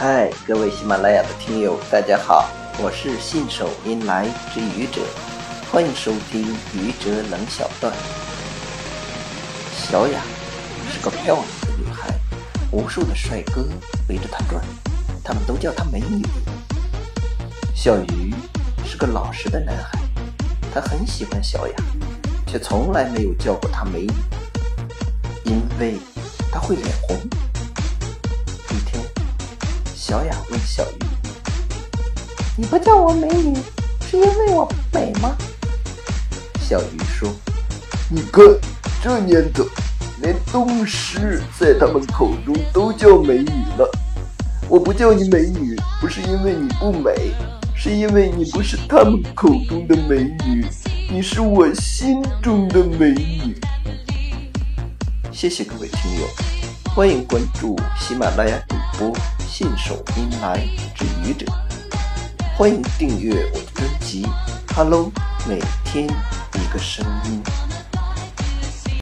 [0.00, 2.48] 嗨，各位喜马拉雅的听友，大家好，
[2.80, 5.00] 我是信手拈来之愚者，
[5.72, 7.92] 欢迎收听愚者冷小段。
[9.72, 10.22] 小雅
[10.88, 12.14] 是个漂亮的女孩，
[12.70, 13.64] 无数的帅哥
[14.08, 14.64] 围着她转，
[15.24, 16.24] 他们都叫她美女。
[17.74, 18.32] 小鱼
[18.86, 19.98] 是个老实的男孩，
[20.72, 21.74] 他很喜欢小雅，
[22.46, 24.12] 却从来没有叫过她美女，
[25.42, 25.96] 因为
[26.52, 27.18] 他会脸红。
[30.08, 30.98] 小雅问小鱼
[32.56, 33.54] ：“你不叫我美女，
[34.10, 35.36] 是因为我美吗？”
[36.66, 37.30] 小鱼说
[38.08, 38.42] ：“你看，
[39.02, 39.66] 这年头，
[40.22, 43.86] 连东施在他们口中都叫美女了。
[44.66, 47.34] 我不叫你美女，不是因为你不美，
[47.76, 50.66] 是因为你不是他们口中的美女，
[51.10, 53.60] 你是我心中的美女。”
[55.30, 56.26] 谢谢各位听友，
[56.94, 59.14] 欢迎关注喜马拉雅主播。
[59.58, 61.44] 信手拈来之愚者，
[62.56, 64.24] 欢迎订阅我的专辑
[64.72, 65.10] 《Hello》，
[65.48, 67.42] 每天一个声音。